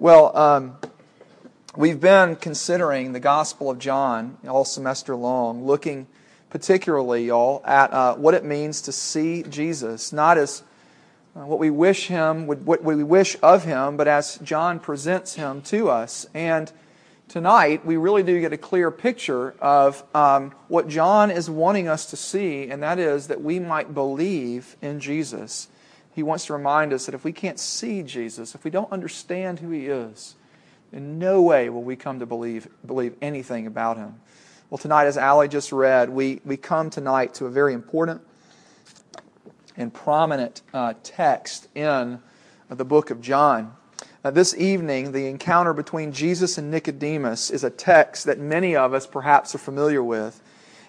[0.00, 0.76] Well, um,
[1.76, 6.06] we've been considering the Gospel of John all semester long, looking
[6.50, 10.62] particularly, y'all, at uh, what it means to see Jesus, not as
[11.34, 15.62] uh, what we wish him, what we wish of him, but as John presents him
[15.62, 16.28] to us.
[16.32, 16.70] And
[17.26, 22.06] tonight, we really do get a clear picture of um, what John is wanting us
[22.10, 25.66] to see, and that is that we might believe in Jesus.
[26.18, 29.60] He wants to remind us that if we can't see Jesus, if we don't understand
[29.60, 30.34] who he is,
[30.90, 34.16] in no way will we come to believe, believe anything about him.
[34.68, 38.20] Well, tonight, as Ali just read, we, we come tonight to a very important
[39.76, 42.18] and prominent uh, text in
[42.68, 43.76] the book of John.
[44.24, 48.92] Uh, this evening, the encounter between Jesus and Nicodemus is a text that many of
[48.92, 50.42] us perhaps are familiar with.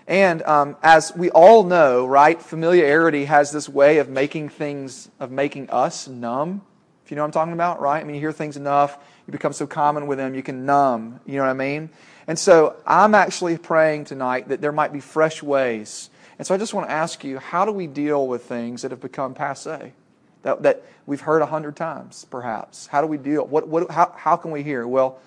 [0.09, 5.29] And um, as we all know, right, familiarity has this way of making things, of
[5.29, 6.63] making us numb.
[7.05, 8.01] If you know what I'm talking about, right?
[8.01, 11.19] I mean, you hear things enough, you become so common with them, you can numb.
[11.27, 11.91] You know what I mean?
[12.27, 16.09] And so I'm actually praying tonight that there might be fresh ways.
[16.39, 18.89] And so I just want to ask you, how do we deal with things that
[18.89, 19.93] have become passe?
[20.41, 22.87] That, that we've heard a hundred times, perhaps.
[22.87, 23.45] How do we deal?
[23.45, 24.87] What, what, how, how can we hear?
[24.87, 25.19] Well,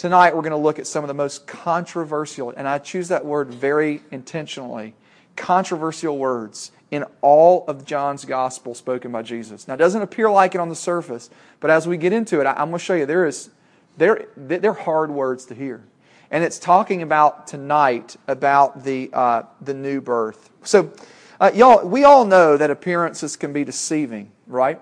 [0.00, 3.22] tonight we're going to look at some of the most controversial, and I choose that
[3.22, 4.94] word very intentionally,
[5.36, 9.68] controversial words in all of John's gospel spoken by Jesus.
[9.68, 11.28] Now, it doesn't appear like it on the surface,
[11.60, 13.50] but as we get into it, I, am going to show you there is,
[13.98, 15.84] they're, they're hard words to hear.
[16.30, 20.48] And it's talking about tonight about the, uh, the new birth.
[20.62, 20.94] So,
[21.38, 24.80] uh, y'all, we all know that appearances can be deceiving, right?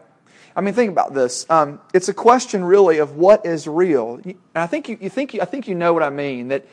[0.57, 1.47] I mean, think about this.
[1.51, 4.21] Um, it's a question really of what is real.
[4.25, 6.49] And I think you, you think you, I think you know what I mean.
[6.49, 6.67] That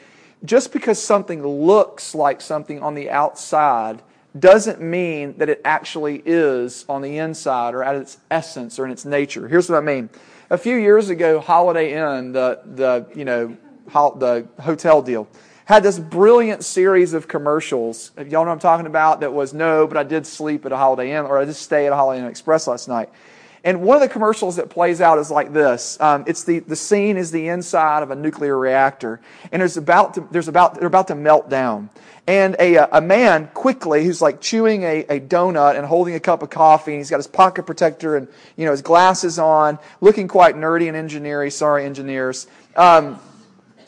[0.44, 4.02] just because something looks like something on the outside
[4.38, 8.92] doesn't mean that it actually is on the inside or at its essence or in
[8.92, 9.48] its nature.
[9.48, 10.10] Here's what I mean.
[10.50, 13.58] A few years ago, Holiday Inn, the, the you know
[13.94, 15.28] the hotel deal,
[15.66, 18.12] had this brilliant series of commercials.
[18.18, 19.22] Y'all know what I'm talking about?
[19.22, 21.88] That was no, but I did sleep at a Holiday Inn, or I did stay
[21.88, 23.10] at a Holiday Inn Express last night.
[23.66, 26.00] And one of the commercials that plays out is like this.
[26.00, 29.20] Um, it's the, the scene is the inside of a nuclear reactor,
[29.52, 31.90] and there's about to, there's about they're about to melt down.
[32.28, 36.44] And a, a man quickly who's like chewing a, a donut and holding a cup
[36.44, 40.28] of coffee, and he's got his pocket protector and you know his glasses on, looking
[40.28, 41.50] quite nerdy and engineering.
[41.50, 42.46] Sorry, engineers.
[42.76, 43.20] Um,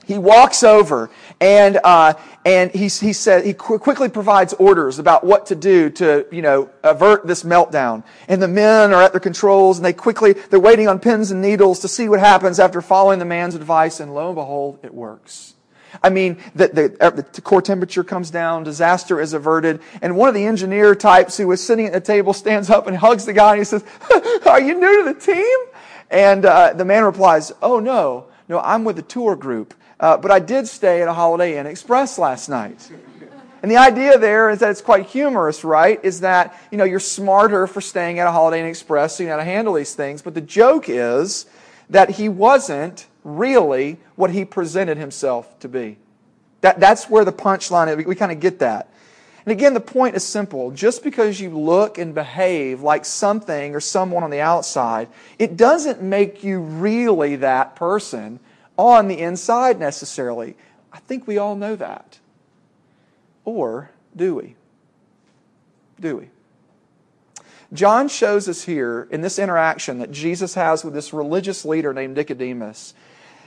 [0.07, 1.09] he walks over
[1.41, 2.13] and, uh,
[2.45, 6.41] and he, he, said, he qu- quickly provides orders about what to do to, you
[6.41, 8.05] know, avert this meltdown.
[8.29, 11.41] And the men are at their controls and they quickly, they're waiting on pins and
[11.41, 13.99] needles to see what happens after following the man's advice.
[13.99, 15.55] And lo and behold, it works.
[16.01, 20.29] I mean, the, the, uh, the, core temperature comes down, disaster is averted, and one
[20.29, 23.33] of the engineer types who was sitting at the table stands up and hugs the
[23.33, 23.83] guy and he says,
[24.45, 25.57] Are you new to the team?
[26.09, 29.73] And uh, the man replies, Oh, no, no, I'm with the tour group.
[29.99, 32.91] Uh, but I did stay at a Holiday Inn Express last night.
[33.63, 35.99] And the idea there is that it's quite humorous, right?
[36.03, 39.29] Is that, you know, you're smarter for staying at a Holiday Inn Express, so you
[39.29, 40.21] know how to handle these things.
[40.21, 41.47] But the joke is
[41.89, 45.97] that he wasn't really what he presented himself to be.
[46.61, 47.97] That, that's where the punchline is.
[47.97, 48.89] We, we kind of get that.
[49.45, 50.71] And again, the point is simple.
[50.71, 55.07] Just because you look and behave like something or someone on the outside,
[55.39, 58.39] it doesn't make you really that person
[58.77, 60.55] on the inside necessarily.
[60.91, 62.19] I think we all know that.
[63.45, 64.55] Or do we?
[65.99, 66.29] Do we?
[67.73, 72.15] John shows us here in this interaction that Jesus has with this religious leader named
[72.15, 72.93] Nicodemus.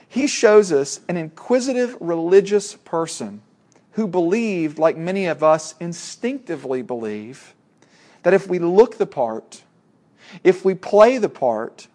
[0.08, 3.42] He shows us an inquisitive religious person
[3.92, 7.54] who believed, like many of us instinctively believe,
[8.22, 9.62] that if we look the part,
[10.44, 11.88] if we play the part,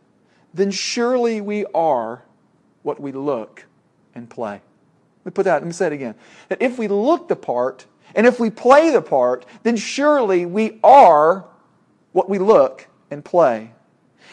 [0.54, 2.24] then surely we are
[2.86, 3.66] what we look
[4.14, 4.62] and play.
[5.24, 6.16] Let me put that, let me say it again.
[6.50, 10.80] That if we look the part and if we play the part, then surely we
[10.84, 11.46] are
[12.12, 13.72] what we look and play.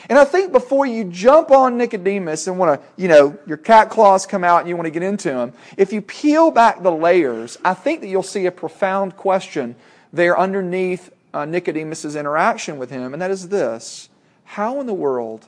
[0.09, 3.89] And I think before you jump on Nicodemus and want to, you know, your cat
[3.89, 6.93] claws come out and you want to get into him, if you peel back the
[6.93, 9.77] layers, I think that you'll see a profound question
[10.13, 14.11] there underneath uh, Nicodemus's interaction with him, and that is this
[14.45, 15.47] How in the world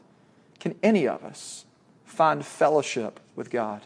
[0.61, 1.67] can any of us
[2.15, 3.83] find fellowship with God?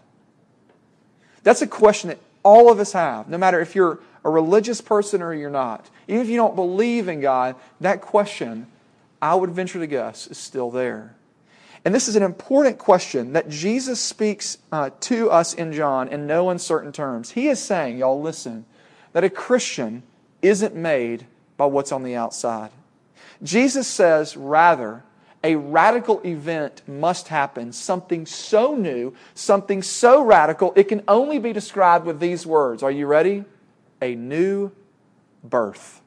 [1.43, 5.23] That's a question that all of us have, no matter if you're a religious person
[5.23, 5.89] or you're not.
[6.07, 8.67] Even if you don't believe in God, that question,
[9.21, 11.15] I would venture to guess, is still there.
[11.85, 16.27] And this is an important question that Jesus speaks uh, to us in John in
[16.27, 17.31] no uncertain terms.
[17.31, 18.67] He is saying, y'all listen,
[19.13, 20.03] that a Christian
[20.43, 21.27] isn't made
[21.57, 22.71] by what's on the outside.
[23.43, 25.05] Jesus says, rather,
[25.45, 31.53] a radical event must happen, something so new, something so radical, it can only be
[31.53, 32.83] described with these words.
[32.83, 33.45] Are you ready?
[34.03, 34.73] A new
[35.45, 36.01] birth.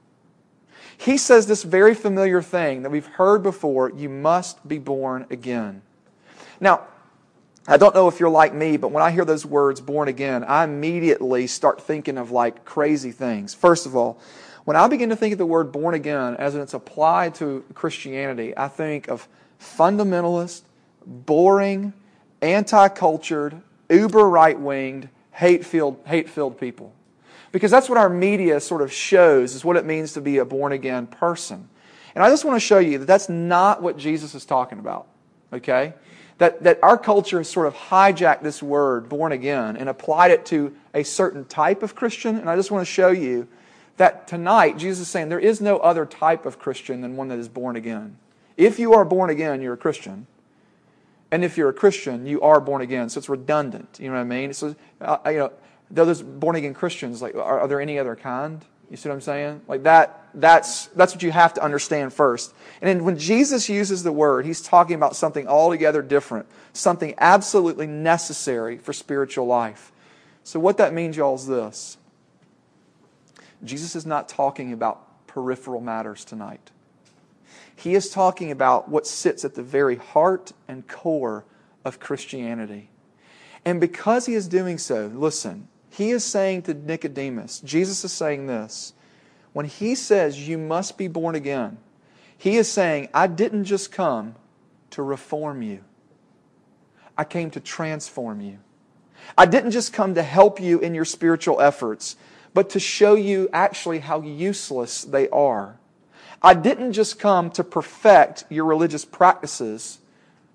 [0.98, 5.82] He says this very familiar thing that we've heard before you must be born again.
[6.60, 6.88] Now,
[7.68, 10.44] I don't know if you're like me, but when I hear those words, born again,
[10.44, 13.54] I immediately start thinking of like crazy things.
[13.54, 14.20] First of all,
[14.72, 18.54] when I begin to think of the word born again as it's applied to Christianity,
[18.56, 19.28] I think of
[19.60, 20.62] fundamentalist,
[21.06, 21.92] boring,
[22.42, 26.94] anti cultured, uber right winged, hate filled people.
[27.52, 30.46] Because that's what our media sort of shows, is what it means to be a
[30.46, 31.68] born again person.
[32.16, 35.06] And I just want to show you that that's not what Jesus is talking about.
[35.52, 35.96] Okay?
[36.38, 40.46] That, that our culture has sort of hijacked this word, born again, and applied it
[40.46, 42.38] to a certain type of Christian.
[42.38, 43.50] And I just want to show you
[44.02, 47.38] that tonight, Jesus is saying there is no other type of Christian than one that
[47.38, 48.18] is born again.
[48.58, 50.26] If you are born again, you're a Christian.
[51.30, 53.10] And if you're a Christian, you are born again.
[53.10, 54.00] So it's redundant.
[54.02, 54.54] You know what I mean?
[54.54, 55.54] So, uh, you know,
[55.92, 58.66] those born again Christians, like, are, are, there any other kind?
[58.90, 59.62] You see what I'm saying?
[59.68, 62.56] Like that, that's, that's what you have to understand first.
[62.82, 67.86] And then when Jesus uses the word, he's talking about something altogether different, something absolutely
[67.86, 69.92] necessary for spiritual life.
[70.44, 71.98] So what that means, y'all, is this.
[73.64, 76.72] Jesus is not talking about peripheral matters tonight.
[77.76, 81.46] He is talking about what sits at the very heart and core
[81.84, 82.90] of Christianity.
[83.66, 88.48] And because he is doing so, listen, he is saying to Nicodemus, Jesus is saying
[88.48, 88.94] this.
[89.54, 91.78] When he says, You must be born again,
[92.38, 94.36] he is saying, I didn't just come
[94.92, 95.84] to reform you,
[97.18, 98.60] I came to transform you.
[99.38, 102.16] I didn't just come to help you in your spiritual efforts
[102.54, 105.78] but to show you actually how useless they are.
[106.42, 110.00] I didn't just come to perfect your religious practices,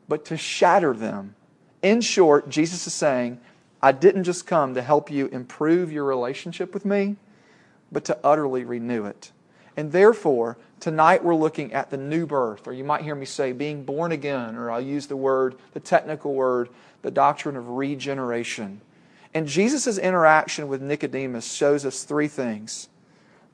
[0.08, 1.34] but to shatter them.
[1.82, 3.40] In short, Jesus is saying,
[3.82, 7.16] I didn't just come to help you improve your relationship with me,
[7.92, 9.30] but to utterly renew it.
[9.76, 13.52] And therefore, tonight we're looking at the new birth, or you might hear me say
[13.52, 16.68] being born again, or I'll use the word, the technical word,
[17.02, 18.80] the doctrine of regeneration.
[19.36, 22.88] And Jesus' interaction with Nicodemus shows us three things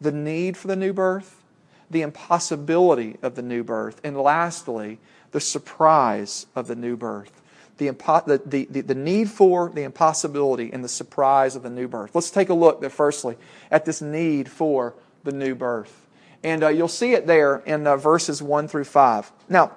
[0.00, 1.42] the need for the new birth,
[1.90, 5.00] the impossibility of the new birth, and lastly,
[5.32, 7.42] the surprise of the new birth.
[7.78, 11.88] The, impo- the, the, the, need for, the impossibility, and the surprise of the new
[11.88, 12.14] birth.
[12.14, 13.36] Let's take a look, there, firstly,
[13.68, 14.94] at this need for
[15.24, 16.06] the new birth.
[16.44, 19.32] And uh, you'll see it there in uh, verses 1 through 5.
[19.48, 19.72] Now,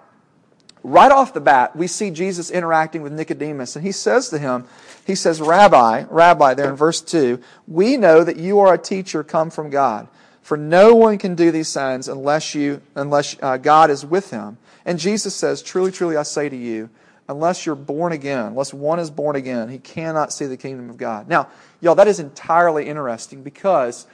[0.85, 4.65] right off the bat, we see Jesus interacting with Nicodemus, and he says to him,
[5.05, 9.23] he says, Rabbi, Rabbi, there in verse 2, we know that you are a teacher
[9.23, 10.07] come from God.
[10.41, 14.57] For no one can do these signs unless, you, unless uh, God is with him.
[14.85, 16.91] And Jesus says, Truly, truly, I say to you,
[17.27, 20.97] unless you're born again, unless one is born again, he cannot see the kingdom of
[20.97, 21.27] God.
[21.27, 21.49] Now,
[21.81, 24.05] y'all, that is entirely interesting because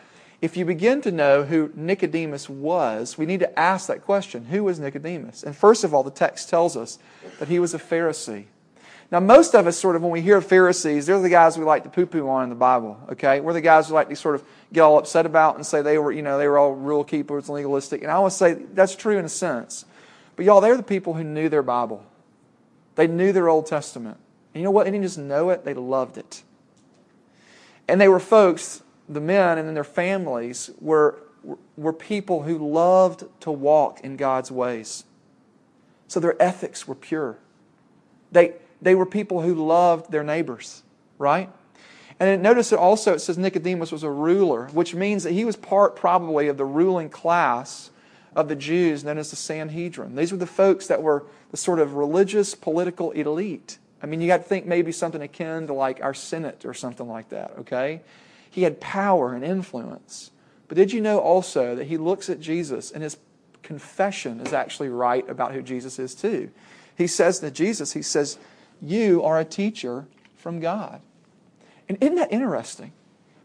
[0.42, 4.64] if you begin to know who Nicodemus was, we need to ask that question Who
[4.64, 5.44] was Nicodemus?
[5.44, 6.98] And first of all, the text tells us
[7.40, 8.46] that he was a Pharisee.
[9.12, 11.84] Now, most of us, sort of, when we hear Pharisees, they're the guys we like
[11.84, 13.42] to poo poo on in the Bible, okay?
[13.42, 15.98] We're the guys we like to sort of get all upset about and say they
[15.98, 18.04] were, you know, they were all rule keepers and legalistic.
[18.04, 19.84] And I would say that's true in a sense.
[20.38, 22.06] But y'all, they're the people who knew their Bible,
[22.96, 24.18] they knew their Old Testament.
[24.54, 24.86] And you know what?
[24.86, 26.44] They didn't just know it, they loved it.
[27.88, 28.82] And they were folks
[29.12, 31.20] the men and then their families were,
[31.76, 35.04] were people who loved to walk in God's ways.
[36.08, 37.38] So their ethics were pure.
[38.32, 40.84] They, they were people who loved their neighbors,
[41.18, 41.50] right?
[42.20, 45.56] And notice that also it says Nicodemus was a ruler, which means that he was
[45.56, 47.90] part probably of the ruling class
[48.36, 50.16] of the Jews known as the Sanhedrin.
[50.16, 53.78] These were the folks that were the sort of religious political elite.
[54.04, 57.08] I mean, you got to think maybe something akin to like our Senate or something
[57.08, 58.02] like that, okay?
[58.52, 60.30] He had power and influence.
[60.68, 63.18] But did you know also that he looks at Jesus and his
[63.64, 66.52] confession is actually right about who Jesus is too?
[66.96, 68.38] He says to Jesus, he says,
[68.80, 70.06] You are a teacher
[70.36, 71.02] from God.
[71.90, 72.92] And isn't that interesting?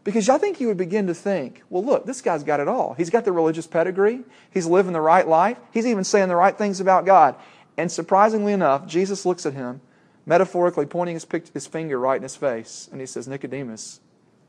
[0.03, 2.93] Because I think you would begin to think, well, look, this guy's got it all.
[2.93, 4.21] He's got the religious pedigree.
[4.53, 5.57] He's living the right life.
[5.73, 7.35] He's even saying the right things about God.
[7.75, 9.81] And surprisingly enough, Jesus looks at him,
[10.25, 13.99] metaphorically pointing his, his finger right in his face, and he says, Nicodemus,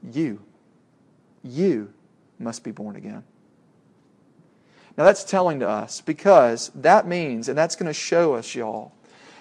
[0.02, 0.40] you,
[1.42, 1.92] you
[2.38, 3.24] must be born again.
[4.96, 8.92] Now that's telling to us because that means, and that's going to show us, y'all,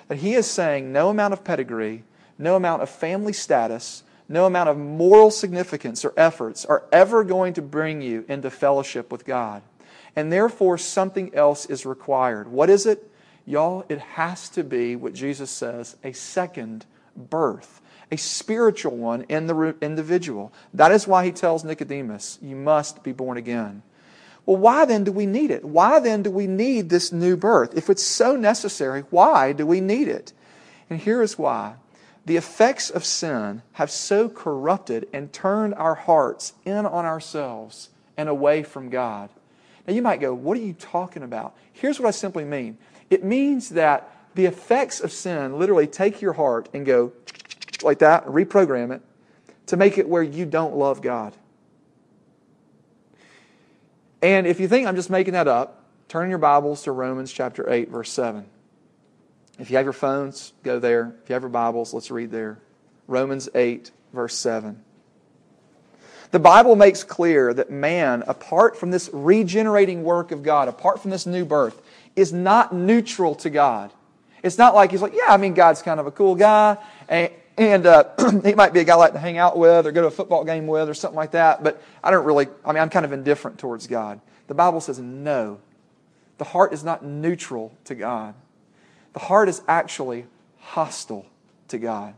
[0.07, 2.03] that he is saying no amount of pedigree,
[2.37, 7.53] no amount of family status, no amount of moral significance or efforts are ever going
[7.53, 9.61] to bring you into fellowship with God.
[10.15, 12.47] And therefore, something else is required.
[12.47, 13.11] What is it?
[13.45, 16.85] Y'all, it has to be what Jesus says a second
[17.15, 20.53] birth, a spiritual one in the individual.
[20.73, 23.83] That is why he tells Nicodemus, You must be born again.
[24.45, 25.65] Well, why then do we need it?
[25.65, 27.77] Why then do we need this new birth?
[27.77, 30.31] If it's so necessary, why do we need it?
[30.89, 31.75] And here is why.
[32.25, 38.29] The effects of sin have so corrupted and turned our hearts in on ourselves and
[38.29, 39.29] away from God.
[39.85, 41.55] Now, you might go, What are you talking about?
[41.73, 42.77] Here's what I simply mean
[43.09, 47.11] it means that the effects of sin literally take your heart and go
[47.83, 49.01] like that, reprogram it
[49.67, 51.35] to make it where you don't love God.
[54.21, 57.69] And if you think I'm just making that up, turn your Bibles to Romans chapter
[57.69, 58.45] 8, verse 7.
[59.59, 61.15] If you have your phones, go there.
[61.23, 62.59] If you have your Bibles, let's read there.
[63.07, 64.83] Romans 8, verse 7.
[66.31, 71.11] The Bible makes clear that man, apart from this regenerating work of God, apart from
[71.11, 71.81] this new birth,
[72.15, 73.91] is not neutral to God.
[74.43, 77.31] It's not like he's like, yeah, I mean, God's kind of a cool guy, and,
[77.57, 78.03] and uh,
[78.43, 80.11] he might be a guy I like to hang out with or go to a
[80.11, 83.05] football game with or something like that, but I don't really, I mean, I'm kind
[83.05, 84.21] of indifferent towards God.
[84.47, 85.59] The Bible says no.
[86.37, 88.35] The heart is not neutral to God.
[89.13, 90.27] The heart is actually
[90.59, 91.25] hostile
[91.69, 92.13] to God.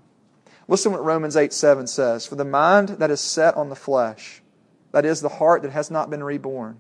[0.68, 2.28] Listen what Romans 8 7 says.
[2.28, 4.42] For the mind that is set on the flesh,
[4.92, 6.80] that is, the heart that has not been reborn,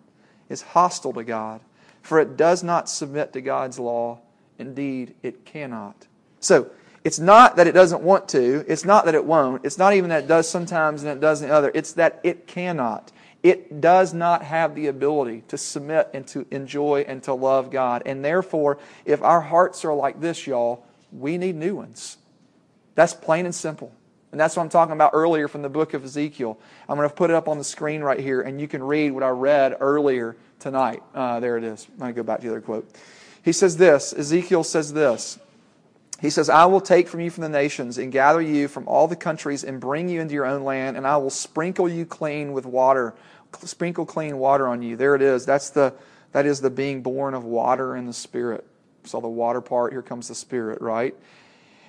[0.50, 1.62] is hostile to God,
[2.01, 4.20] for it does not submit to God's law.
[4.58, 6.08] Indeed, it cannot.
[6.39, 6.70] So,
[7.03, 8.65] it's not that it doesn't want to.
[8.68, 9.65] It's not that it won't.
[9.65, 11.72] It's not even that it does sometimes and it does the other.
[11.74, 13.12] It's that it cannot.
[13.41, 18.03] It does not have the ability to submit and to enjoy and to love God.
[18.06, 22.18] And therefore, if our hearts are like this, y'all, we need new ones.
[22.96, 23.94] That's plain and simple.
[24.32, 26.60] And that's what I'm talking about earlier from the book of Ezekiel.
[26.88, 29.12] I'm going to put it up on the screen right here, and you can read
[29.12, 31.01] what I read earlier tonight.
[31.15, 31.88] Uh, there it is.
[31.94, 32.94] I'm going to go back to the other quote.
[33.44, 35.39] He says this Ezekiel says this.
[36.22, 39.08] He says, I will take from you from the nations and gather you from all
[39.08, 42.52] the countries and bring you into your own land, and I will sprinkle you clean
[42.52, 43.16] with water,
[43.64, 44.98] sprinkle clean water on you.
[44.98, 45.46] There it is.
[45.46, 45.94] That's the,
[46.34, 48.66] that is the being born of water and the Spirit.
[49.06, 51.16] So the water part, here comes the Spirit, right?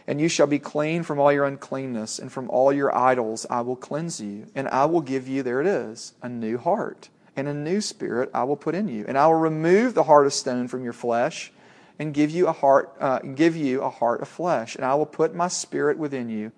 [0.07, 3.63] And you shall be clean from all your uncleanness, and from all your idols I
[3.63, 4.47] will cleanse you.
[4.55, 8.31] And I will give you, there it is, a new heart, and a new spirit
[8.33, 9.05] I will put in you.
[9.09, 11.53] And I will remove the heart of stone from your flesh,
[12.01, 14.75] and give you a heart, uh, give you a heart of flesh.
[14.75, 16.51] And I will put my spirit within you,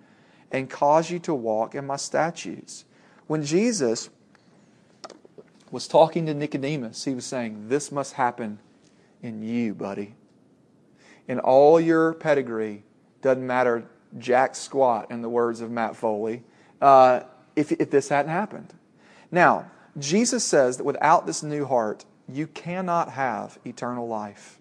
[0.52, 2.84] and cause you to walk in my statutes.
[3.26, 4.08] When Jesus
[5.72, 8.60] was talking to Nicodemus, he was saying, This must happen
[9.20, 10.14] in you, buddy.
[11.26, 12.84] In all your pedigree,
[13.20, 13.84] doesn't matter
[14.18, 16.44] jack squat, in the words of Matt Foley,
[16.80, 17.20] uh,
[17.56, 18.72] if, if this hadn't happened.
[19.32, 24.60] Now, Jesus says that without this new heart, you cannot have eternal life.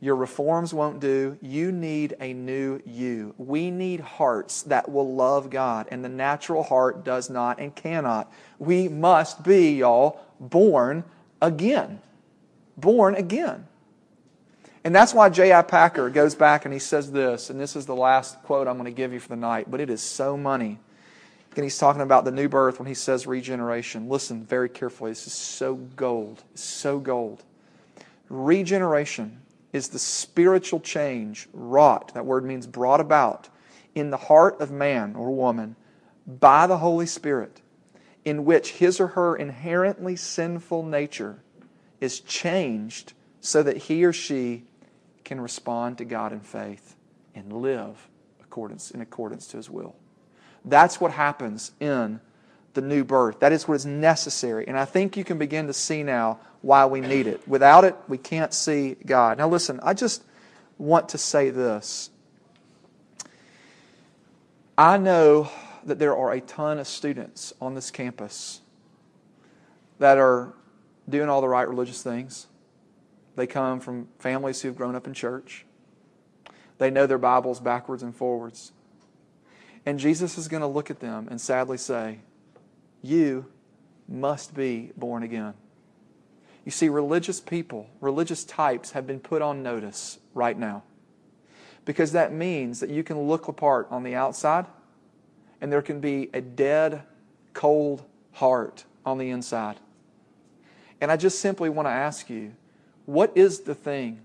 [0.00, 1.38] Your reforms won't do.
[1.40, 3.34] You need a new you.
[3.38, 8.30] We need hearts that will love God, and the natural heart does not and cannot.
[8.58, 11.04] We must be, y'all, born
[11.40, 12.00] again.
[12.76, 13.66] Born again.
[14.84, 15.62] And that's why J.I.
[15.62, 18.84] Packer goes back and he says this, and this is the last quote I'm going
[18.84, 20.78] to give you for the night, but it is so money.
[21.56, 24.10] And he's talking about the new birth when he says regeneration.
[24.10, 25.10] Listen very carefully.
[25.10, 26.44] This is so gold.
[26.54, 27.42] So gold.
[28.28, 29.40] Regeneration
[29.76, 33.48] is the spiritual change wrought, that word means brought about,
[33.94, 35.76] in the heart of man or woman
[36.26, 37.60] by the Holy Spirit,
[38.24, 41.38] in which his or her inherently sinful nature
[42.00, 44.64] is changed so that he or she
[45.24, 46.96] can respond to God in faith
[47.34, 48.08] and live
[48.40, 49.94] accordance, in accordance to His will.
[50.64, 52.20] That's what happens in
[52.74, 53.40] the new birth.
[53.40, 54.66] That is what is necessary.
[54.66, 57.46] And I think you can begin to see now why we need it.
[57.46, 59.38] Without it, we can't see God.
[59.38, 60.24] Now, listen, I just
[60.78, 62.10] want to say this.
[64.76, 65.48] I know
[65.84, 68.62] that there are a ton of students on this campus
[70.00, 70.54] that are
[71.08, 72.48] doing all the right religious things.
[73.36, 75.64] They come from families who've grown up in church.
[76.78, 78.72] They know their Bibles backwards and forwards.
[79.86, 82.18] And Jesus is going to look at them and sadly say,
[83.02, 83.46] You
[84.08, 85.54] must be born again.
[86.66, 90.82] You see, religious people, religious types have been put on notice right now.
[91.84, 94.66] Because that means that you can look apart on the outside
[95.60, 97.04] and there can be a dead,
[97.54, 99.76] cold heart on the inside.
[101.00, 102.52] And I just simply want to ask you
[103.04, 104.20] what is the thing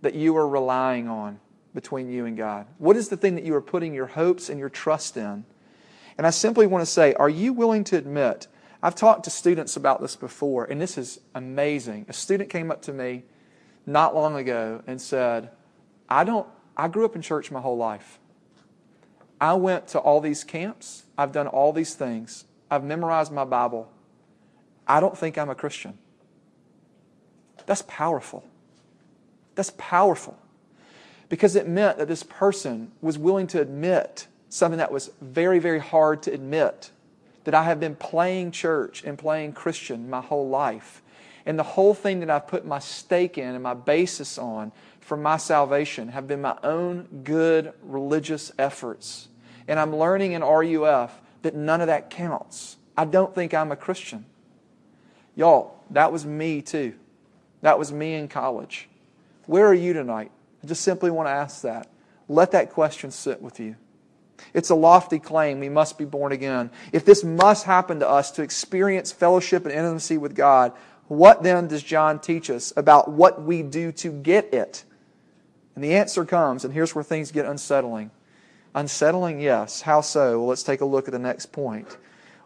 [0.00, 1.38] that you are relying on
[1.74, 2.66] between you and God?
[2.78, 5.44] What is the thing that you are putting your hopes and your trust in?
[6.18, 8.48] And I simply want to say, are you willing to admit?
[8.82, 12.06] I've talked to students about this before, and this is amazing.
[12.08, 13.24] A student came up to me
[13.86, 15.50] not long ago and said,
[16.08, 16.46] I don't
[16.76, 18.18] I grew up in church my whole life.
[19.40, 21.04] I went to all these camps.
[21.18, 22.44] I've done all these things.
[22.70, 23.90] I've memorized my Bible.
[24.86, 25.98] I don't think I'm a Christian.
[27.66, 28.44] That's powerful.
[29.54, 30.38] That's powerful.
[31.28, 35.78] Because it meant that this person was willing to admit something that was very, very
[35.78, 36.90] hard to admit
[37.44, 41.02] that I have been playing church and playing Christian my whole life.
[41.44, 45.16] And the whole thing that I've put my stake in and my basis on for
[45.16, 49.28] my salvation have been my own good religious efforts.
[49.66, 52.76] And I'm learning in RUF that none of that counts.
[52.96, 54.24] I don't think I'm a Christian.
[55.34, 56.94] Y'all, that was me too.
[57.62, 58.88] That was me in college.
[59.46, 60.30] Where are you tonight?
[60.62, 61.88] I just simply want to ask that.
[62.28, 63.76] Let that question sit with you.
[64.54, 65.60] It's a lofty claim.
[65.60, 66.70] We must be born again.
[66.92, 70.72] If this must happen to us to experience fellowship and intimacy with God,
[71.08, 74.84] what then does John teach us about what we do to get it?
[75.74, 78.10] And the answer comes, and here's where things get unsettling.
[78.74, 79.82] Unsettling, yes.
[79.82, 80.38] How so?
[80.38, 81.98] Well, let's take a look at the next point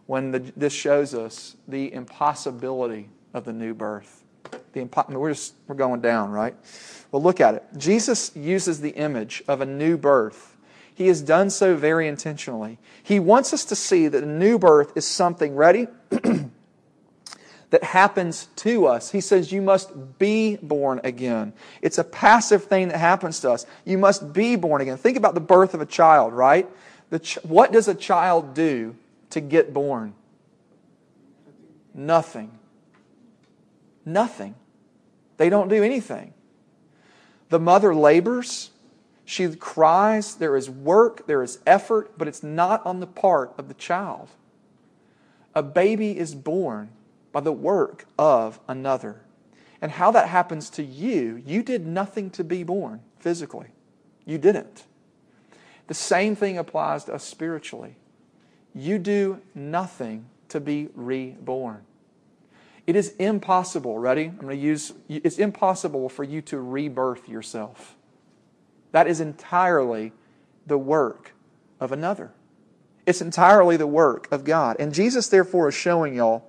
[0.07, 4.25] when the, this shows us the impossibility of the new birth.
[4.73, 6.55] The impo- we're, just, we're going down, right?
[7.11, 7.65] Well, look at it.
[7.77, 10.56] Jesus uses the image of a new birth.
[10.97, 12.79] He has done so very intentionally.
[13.03, 15.89] He wants us to see that a new birth is something, ready?
[17.71, 19.11] that happens to us.
[19.11, 21.53] He says, You must be born again.
[21.83, 23.67] It's a passive thing that happens to us.
[23.85, 24.97] You must be born again.
[24.97, 26.67] Think about the birth of a child, right?
[27.21, 28.97] Ch- what does a child do
[29.31, 30.15] to get born?
[31.93, 32.51] Nothing.
[34.07, 34.55] Nothing.
[35.37, 36.33] They don't do anything.
[37.51, 38.71] The mother labors.
[39.27, 40.37] She cries.
[40.37, 41.27] There is work.
[41.27, 44.31] There is effort, but it's not on the part of the child.
[45.55, 46.91] A baby is born
[47.33, 49.21] by the work of another.
[49.83, 53.69] And how that happens to you, you did nothing to be born physically.
[54.25, 54.85] You didn't.
[55.89, 57.97] The same thing applies to us spiritually.
[58.75, 61.83] You do nothing to be reborn.
[62.87, 64.27] It is impossible, ready?
[64.27, 67.96] I'm going to use it's impossible for you to rebirth yourself.
[68.93, 70.13] That is entirely
[70.67, 71.33] the work
[71.81, 72.33] of another.
[73.07, 74.77] It's entirely the work of God.
[74.79, 76.45] And Jesus, therefore, is showing y'all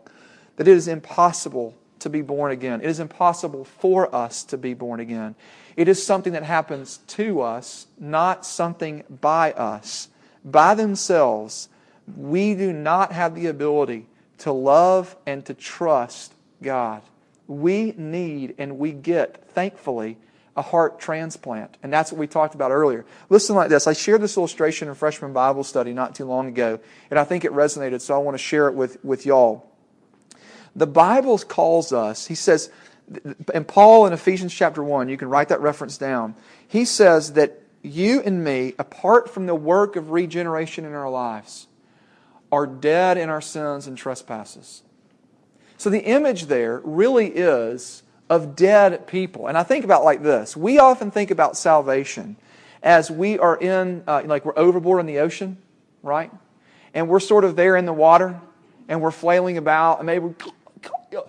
[0.56, 2.82] that it is impossible to be born again.
[2.82, 5.36] It is impossible for us to be born again.
[5.76, 10.10] It is something that happens to us, not something by us.
[10.44, 11.70] By themselves,
[12.16, 14.08] we do not have the ability
[14.40, 17.02] to love and to trust God.
[17.48, 20.18] We need and we get, thankfully,
[20.58, 21.78] a heart transplant.
[21.84, 23.06] And that's what we talked about earlier.
[23.30, 23.86] Listen like this.
[23.86, 27.46] I shared this illustration in freshman Bible study not too long ago, and I think
[27.46, 29.72] it resonated, so I want to share it with, with y'all.
[30.76, 32.72] The Bible calls us, he says,
[33.54, 36.36] and Paul in Ephesians chapter 1, you can write that reference down.
[36.68, 41.68] He says that you and me, apart from the work of regeneration in our lives,
[42.52, 44.82] are dead in our sins and trespasses.
[45.78, 49.48] So the image there really is of dead people.
[49.48, 50.56] And I think about like this.
[50.58, 52.36] We often think about salvation
[52.84, 55.58] as we are in, uh, like we're overboard in the ocean,
[56.04, 56.32] right?
[56.94, 58.40] And we're sort of there in the water
[58.88, 60.36] and we're flailing about and maybe we're,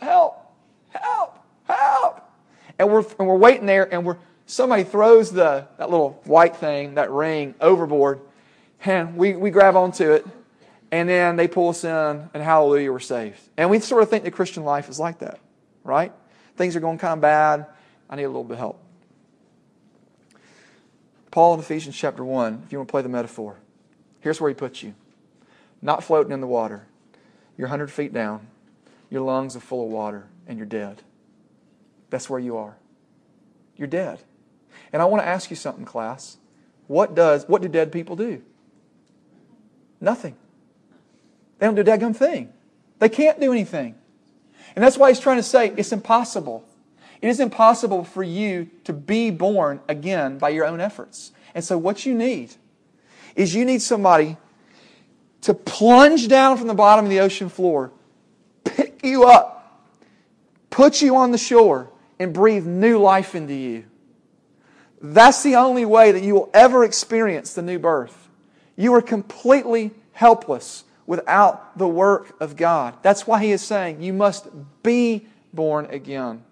[0.01, 0.53] help,
[0.91, 2.31] help, help.
[2.79, 6.95] And we're, and we're waiting there, and we're, somebody throws the, that little white thing,
[6.95, 8.21] that ring, overboard,
[8.85, 10.25] and we, we grab onto it,
[10.93, 11.91] and then they pull us in,
[12.33, 13.41] and hallelujah, we're saved.
[13.57, 15.41] And we sort of think the Christian life is like that,
[15.83, 16.13] right?
[16.59, 17.67] Things are going kind of bad.
[18.11, 18.83] I need a little bit of help.
[21.31, 23.59] Paul in Ephesians chapter 1, if you want to play the metaphor,
[24.21, 24.95] here's where he puts you.
[25.81, 26.85] Not floating in the water.
[27.57, 28.49] You're 100 feet down.
[29.09, 31.03] Your lungs are full of water and you're dead.
[32.11, 32.77] That's where you are.
[33.77, 34.19] You're dead.
[34.93, 36.39] And I want to ask you something, class.
[36.89, 38.43] What does what do dead people do?
[40.01, 40.35] Nothing.
[41.59, 42.53] They don't do a daggum thing.
[42.99, 43.95] They can't do anything.
[44.75, 46.65] And that's why he's trying to say it's impossible.
[47.21, 51.33] It is impossible for you to be born again by your own efforts.
[51.55, 52.55] And so what you need
[53.35, 54.37] is you need somebody
[55.43, 57.93] to plunge down from the bottom of the ocean floor
[58.65, 59.87] pick you up,
[60.71, 63.85] put you on the shore, and breathe new life into you.
[65.01, 68.29] That's the only way that you will ever experience the new birth.
[68.77, 72.95] You are completely helpless without the work of God.
[73.01, 74.47] That's why he is saying you must
[74.83, 76.45] be born again.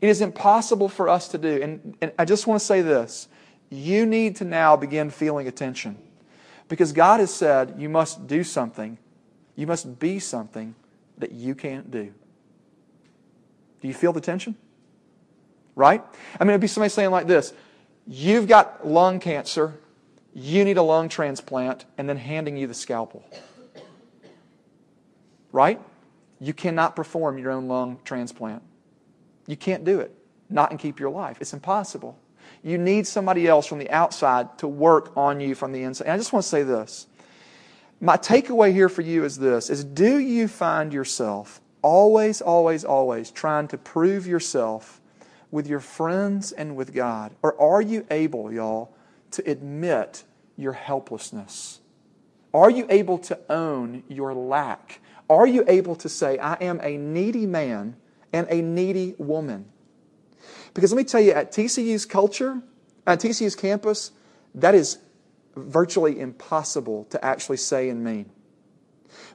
[0.00, 1.62] It is impossible for us to do.
[1.62, 3.28] And, and I just want to say this
[3.70, 5.96] you need to now begin feeling attention.
[6.68, 8.98] Because God has said you must do something,
[9.54, 10.74] you must be something
[11.18, 12.12] that you can't do.
[13.80, 14.56] Do you feel the tension?
[15.76, 16.02] Right?
[16.40, 17.52] I mean, it'd be somebody saying like this
[18.08, 19.74] You've got lung cancer,
[20.34, 23.24] you need a lung transplant, and then handing you the scalpel.
[25.52, 25.80] Right?
[26.40, 28.62] You cannot perform your own lung transplant.
[29.46, 30.12] You can't do it.
[30.50, 31.38] Not and keep your life.
[31.40, 32.18] It's impossible.
[32.62, 36.04] You need somebody else from the outside to work on you from the inside.
[36.04, 37.06] And I just want to say this.
[38.00, 43.30] My takeaway here for you is this is do you find yourself always, always, always
[43.30, 45.00] trying to prove yourself
[45.50, 47.32] with your friends and with God?
[47.42, 48.92] Or are you able, y'all,
[49.32, 50.24] to admit
[50.56, 51.80] your helplessness?
[52.54, 55.00] Are you able to own your lack?
[55.32, 57.96] Are you able to say, I am a needy man
[58.34, 59.64] and a needy woman?
[60.74, 62.60] Because let me tell you, at TCU's culture,
[63.06, 64.12] at TCU's campus,
[64.54, 64.98] that is
[65.56, 68.28] virtually impossible to actually say and mean.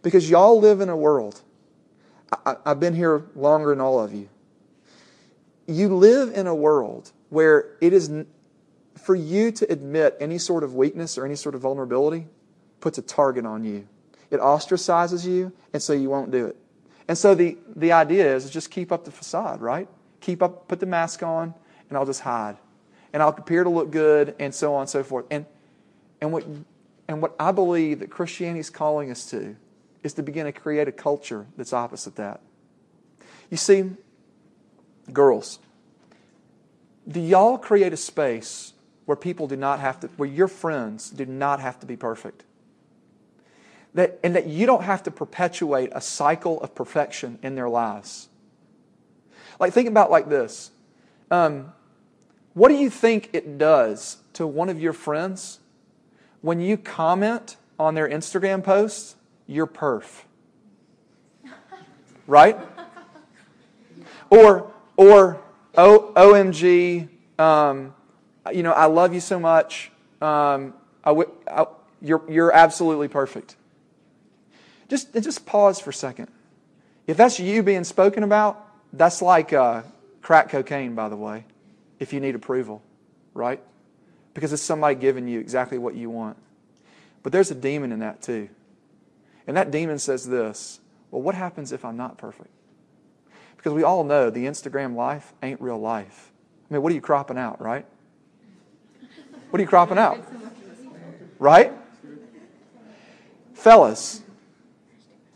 [0.04, 1.42] Because y'all live in a world,
[2.46, 4.30] I, have been here longer than all of you.
[5.66, 8.12] You live in a world where it is,
[8.96, 12.28] for you to admit any sort of weakness or any sort of vulnerability,
[12.82, 13.88] puts a target on you.
[14.30, 16.58] It ostracizes you, and so you won't do it.
[17.08, 19.88] And so the, the idea is just keep up the facade, right?
[20.28, 21.54] keep up, put the mask on,
[21.90, 22.58] and I'll just hide.
[23.14, 25.26] And I'll appear to look good, and so on and so forth.
[25.32, 25.46] And,
[26.22, 26.46] and, what,
[27.08, 29.56] and what I believe that Christianity is calling us to
[30.04, 32.42] is to begin to create a culture that's opposite that.
[33.50, 33.92] You see,
[35.12, 35.60] girls,
[37.08, 38.74] do y'all create a space
[39.06, 42.44] where people do not have to, where your friends do not have to be perfect?
[43.94, 48.30] That, and that you don't have to perpetuate a cycle of perfection in their lives.
[49.60, 50.72] Like, think about like this.
[51.32, 51.74] Um,
[52.54, 55.60] what do you think it does to one of your friends
[56.42, 60.24] when you comment on their Instagram posts, you're perf?
[62.28, 62.58] Right?
[64.30, 65.40] Or, or
[65.78, 67.08] o, OMG,
[67.40, 67.94] um,
[68.52, 69.92] you know, I love you so much.
[70.22, 70.74] Um,
[71.04, 71.66] I w- I,
[72.02, 73.56] you're, you're absolutely perfect.
[74.88, 76.30] Just, just pause for a second.
[77.08, 79.84] If that's you being spoken about, that's like uh,
[80.22, 81.46] crack cocaine, by the way,
[82.00, 82.82] if you need approval,
[83.34, 83.62] right?
[84.34, 86.38] Because it's somebody giving you exactly what you want.
[87.24, 88.50] But there's a demon in that too.
[89.48, 90.80] And that demon says this
[91.12, 92.50] well, what happens if I'm not perfect?
[93.56, 96.32] Because we all know the Instagram life ain't real life.
[96.70, 97.86] I mean, what are you cropping out, right?
[99.50, 100.20] What are you cropping out?
[101.40, 101.72] Right?
[103.54, 104.22] Fellas,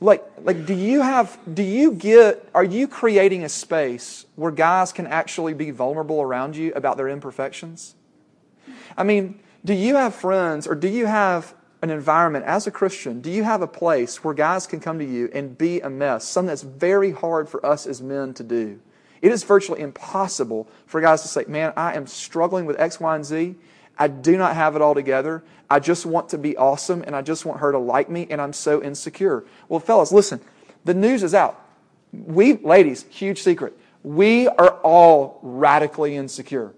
[0.02, 4.92] like like do you have do you get are you creating a space where guys
[4.92, 7.96] can actually be vulnerable around you about their imperfections?
[8.98, 12.46] I mean do you have friends or do you have an environment?
[12.46, 15.56] As a christian do you have a place where guys can come to you and
[15.56, 16.28] be a mess?
[16.28, 18.80] Something that's very hard for us as men to do.
[19.22, 23.16] It is virtually impossible for guys to say man i am struggling with x y
[23.16, 23.56] and z
[23.98, 25.44] I do not have it all together.
[25.70, 28.42] I just want to be awesome and I just want her to like me and
[28.42, 29.46] I'm so insecure.
[29.70, 30.42] Well, fellas, listen,
[30.84, 31.64] the news is out.
[32.12, 33.78] We, ladies, huge secret.
[34.04, 36.74] We are all radically insecure.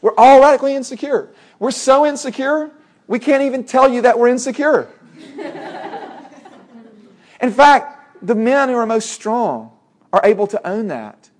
[0.00, 1.32] We're all radically insecure.
[1.58, 2.72] We're so insecure,
[3.06, 4.88] we can't even tell you that we're insecure.
[7.40, 9.72] In fact, the men who are most strong
[10.12, 11.30] are able to own that.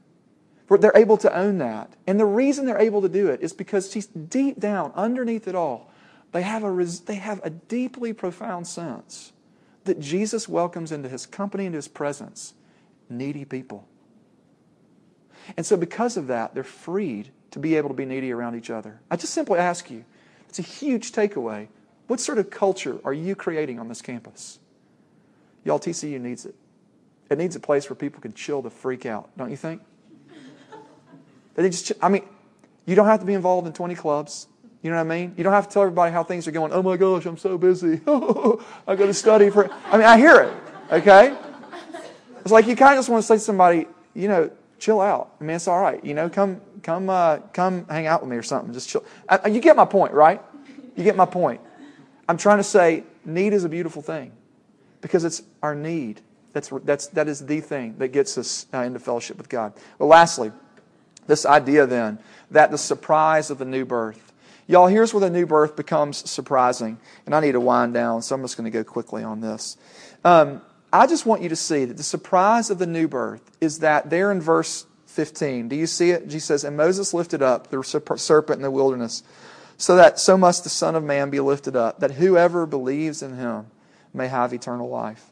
[0.68, 1.92] They're able to own that.
[2.06, 5.90] And the reason they're able to do it is because deep down, underneath it all,
[6.32, 9.32] they have a, they have a deeply profound sense
[9.84, 12.54] that Jesus welcomes into his company, into his presence,
[13.10, 13.86] needy people.
[15.56, 18.70] And so, because of that, they're freed to be able to be needy around each
[18.70, 19.00] other.
[19.10, 20.04] I just simply ask you
[20.48, 21.68] it's a huge takeaway.
[22.06, 24.58] What sort of culture are you creating on this campus?
[25.64, 26.54] Y'all, TCU needs it.
[27.30, 29.82] It needs a place where people can chill the freak out, don't you think?
[31.54, 32.22] They just, I mean,
[32.86, 34.46] you don't have to be involved in 20 clubs.
[34.82, 35.34] You know what I mean?
[35.36, 36.72] You don't have to tell everybody how things are going.
[36.72, 38.00] Oh my gosh, I'm so busy.
[38.06, 39.72] I got to study for.
[39.86, 40.54] I mean, I hear it.
[40.92, 41.36] Okay.
[42.40, 45.36] It's like you kind of just want to say to somebody, you know, chill out.
[45.40, 46.04] I mean, it's all right.
[46.04, 48.74] You know, come, come, uh, come, hang out with me or something.
[48.74, 49.04] Just chill.
[49.28, 50.42] I, you get my point, right?
[50.96, 51.60] You get my point.
[52.28, 54.32] I'm trying to say, need is a beautiful thing,
[55.00, 56.20] because it's our need.
[56.52, 59.72] That's that's that is the thing that gets us uh, into fellowship with God.
[59.98, 60.50] Well, lastly.
[61.26, 62.18] This idea then
[62.50, 64.32] that the surprise of the new birth.
[64.66, 66.98] Y'all, here's where the new birth becomes surprising.
[67.26, 69.76] And I need to wind down, so I'm just going to go quickly on this.
[70.24, 73.80] Um, I just want you to see that the surprise of the new birth is
[73.80, 76.28] that there in verse 15, do you see it?
[76.28, 79.22] Jesus says, And Moses lifted up the serpent in the wilderness,
[79.78, 83.36] so that so must the Son of Man be lifted up, that whoever believes in
[83.36, 83.66] him
[84.14, 85.30] may have eternal life.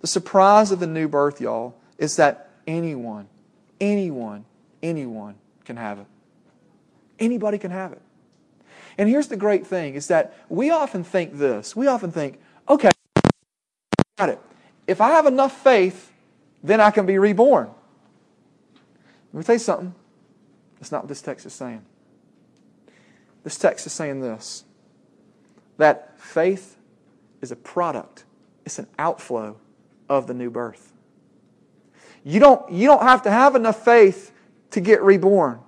[0.00, 3.28] The surprise of the new birth, y'all, is that anyone,
[3.80, 4.44] anyone
[4.82, 6.06] anyone can have it.
[7.18, 8.02] Anybody can have it.
[8.98, 11.74] And here's the great thing is that we often think this.
[11.74, 12.90] We often think, okay,
[14.18, 14.40] got it.
[14.86, 16.12] If I have enough faith,
[16.62, 17.70] then I can be reborn.
[19.32, 19.94] Let me tell you something.
[20.78, 21.84] That's not what this text is saying.
[23.44, 24.64] This text is saying this
[25.78, 26.76] that faith
[27.40, 28.24] is a product,
[28.64, 29.56] it's an outflow
[30.08, 30.92] of the new birth.
[32.24, 34.31] You don't, you don't have to have enough faith
[34.72, 35.60] to get reborn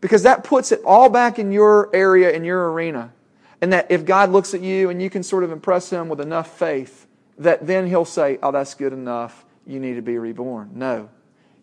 [0.00, 3.12] because that puts it all back in your area, in your arena.
[3.60, 6.20] And that if God looks at you and you can sort of impress him with
[6.20, 7.06] enough faith,
[7.38, 9.44] that then he'll say, Oh, that's good enough.
[9.66, 10.70] You need to be reborn.
[10.74, 11.08] No.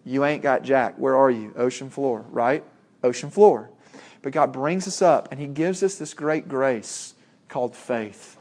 [0.04, 0.96] You ain't got Jack.
[0.98, 1.54] Where are you?
[1.56, 2.64] Ocean floor, right?
[3.04, 3.70] Ocean floor.
[4.22, 7.14] But God brings us up and He gives us this great grace
[7.48, 8.38] called faith.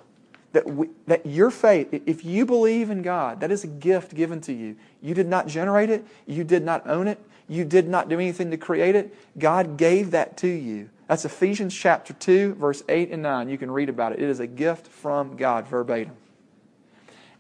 [0.53, 4.41] That, we, that your faith, if you believe in God, that is a gift given
[4.43, 4.77] to you.
[5.01, 8.51] You did not generate it, you did not own it, you did not do anything
[8.51, 9.15] to create it.
[9.39, 10.91] God gave that to you.
[11.09, 13.49] That's Ephesians chapter 2, verse 8 and 9.
[13.49, 14.23] You can read about it.
[14.23, 16.17] It is a gift from God, verbatim.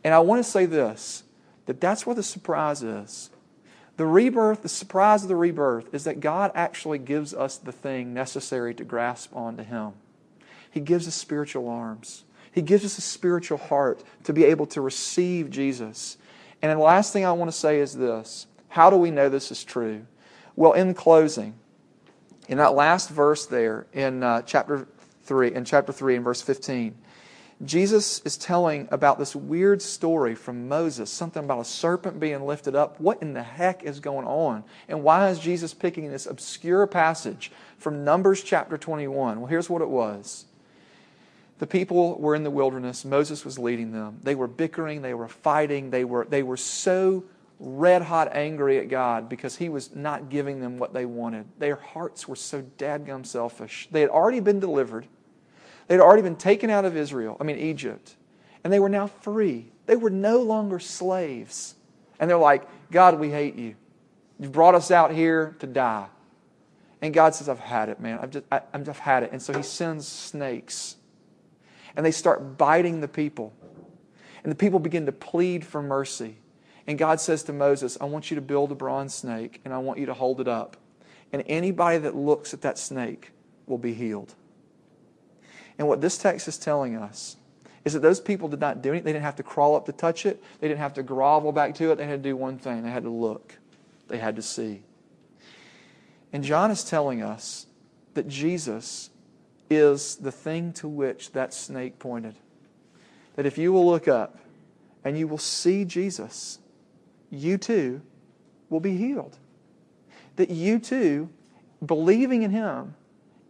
[0.05, 1.23] And I want to say this
[1.67, 3.31] that that's where the surprise is.
[3.97, 8.13] The rebirth, the surprise of the rebirth, is that God actually gives us the thing
[8.13, 9.93] necessary to grasp onto Him.
[10.71, 12.25] He gives us spiritual arms.
[12.51, 16.17] He gives us a spiritual heart to be able to receive Jesus.
[16.61, 19.51] And the last thing I want to say is this How do we know this
[19.51, 20.07] is true?
[20.57, 21.53] Well, in closing,
[22.49, 24.89] in that last verse there in uh, chapter
[25.25, 26.95] 3, in chapter 3 and verse 15,
[27.67, 32.75] Jesus is telling about this weird story from Moses, something about a serpent being lifted
[32.75, 32.99] up.
[32.99, 34.65] What in the heck is going on?
[34.89, 39.39] And why is Jesus picking this obscure passage from Numbers chapter 21?
[39.39, 40.47] Well, here's what it was.
[41.59, 43.05] The people were in the wilderness.
[43.05, 44.21] Moses was leading them.
[44.23, 47.25] They were bickering, they were fighting, they were, they were so
[47.63, 51.47] red hot angry at God because He was not giving them what they wanted.
[51.59, 53.89] Their hearts were so dadgum selfish.
[53.91, 55.07] They had already been delivered.
[55.87, 58.17] they had already been taken out of Israel, I mean, Egypt,
[58.65, 59.71] and they were now free.
[59.87, 61.77] They were no longer slaves.
[62.19, 63.77] And they're like, God, we hate you.
[64.39, 66.09] You've brought us out here to die.
[67.01, 68.19] And God says, I've had it, man.
[68.21, 69.33] I've just, I, have had it.
[69.33, 70.97] And so he sends snakes.
[71.97, 73.53] And they start biting the people.
[74.43, 76.37] And the people begin to plead for mercy.
[76.87, 79.79] And God says to Moses, I want you to build a bronze snake and I
[79.79, 80.77] want you to hold it up.
[81.33, 83.33] And anybody that looks at that snake
[83.67, 84.35] will be healed.
[85.79, 87.37] And what this text is telling us
[87.85, 89.07] is that those people did not do anything.
[89.07, 91.75] They didn't have to crawl up to touch it, they didn't have to grovel back
[91.77, 91.97] to it.
[91.97, 93.59] They had to do one thing they had to look,
[94.09, 94.83] they had to see.
[96.33, 97.67] And John is telling us
[98.15, 99.11] that Jesus
[99.69, 102.35] is the thing to which that snake pointed.
[103.37, 104.39] That if you will look up
[105.05, 106.59] and you will see Jesus,
[107.33, 108.03] you too
[108.71, 109.37] will be healed.
[110.37, 111.29] That you too,
[111.85, 112.95] believing in Him,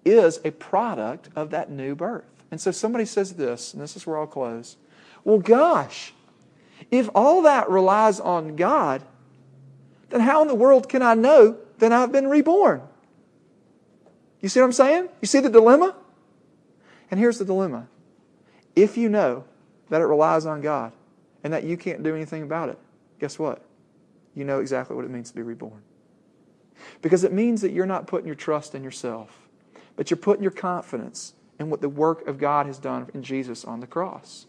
[0.04, 2.24] is a product of that new birth.
[2.50, 4.76] And so somebody says this, and this is where I'll close.
[5.24, 6.12] Well, gosh,
[6.90, 9.02] if all that relies on God,
[10.10, 12.82] then how in the world can I know that I've been reborn?
[14.40, 15.08] You see what I'm saying?
[15.20, 15.94] You see the dilemma?
[17.10, 17.86] And here's the dilemma.
[18.74, 19.44] If you know
[19.88, 20.92] that it relies on God
[21.44, 22.78] and that you can't do anything about it,
[23.20, 23.62] guess what?
[24.34, 25.82] You know exactly what it means to be reborn.
[27.00, 29.42] Because it means that you're not putting your trust in yourself
[29.96, 33.64] but you're putting your confidence in what the work of God has done in Jesus
[33.64, 34.46] on the cross.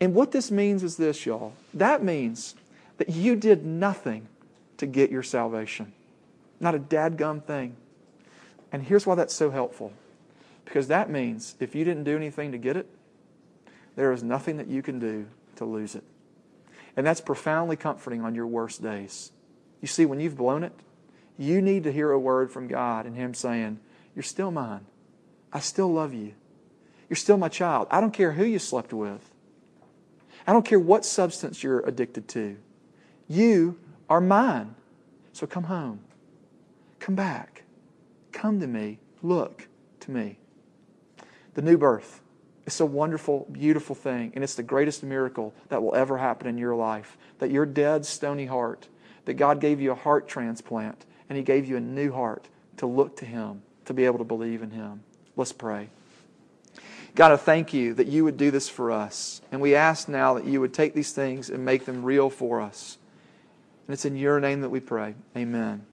[0.00, 1.52] And what this means is this, y'all.
[1.72, 2.54] That means
[2.98, 4.28] that you did nothing
[4.78, 5.92] to get your salvation.
[6.60, 7.76] Not a dadgum thing.
[8.72, 9.92] And here's why that's so helpful.
[10.64, 12.88] Because that means if you didn't do anything to get it,
[13.94, 16.04] there is nothing that you can do to lose it.
[16.96, 19.32] And that's profoundly comforting on your worst days.
[19.80, 20.72] You see, when you've blown it,
[21.38, 23.80] you need to hear a word from God and Him saying,
[24.14, 24.86] you're still mine.
[25.52, 26.34] I still love you.
[27.08, 27.88] You're still my child.
[27.90, 29.30] I don't care who you slept with.
[30.46, 32.56] I don't care what substance you're addicted to.
[33.28, 33.78] You
[34.08, 34.74] are mine.
[35.32, 36.00] So come home.
[36.98, 37.64] Come back.
[38.32, 38.98] Come to me.
[39.22, 39.68] Look
[40.00, 40.38] to me.
[41.54, 42.20] The new birth.
[42.66, 46.58] It's a wonderful, beautiful thing, and it's the greatest miracle that will ever happen in
[46.58, 47.16] your life.
[47.38, 48.88] That your dead, stony heart,
[49.24, 52.86] that God gave you a heart transplant, and He gave you a new heart to
[52.86, 55.02] look to Him to be able to believe in Him.
[55.36, 55.88] Let's pray.
[57.14, 59.42] God, I thank you that you would do this for us.
[59.50, 62.60] And we ask now that you would take these things and make them real for
[62.60, 62.96] us.
[63.86, 65.14] And it's in your name that we pray.
[65.36, 65.84] Amen.